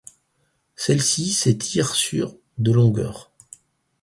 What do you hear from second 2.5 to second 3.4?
de longueur.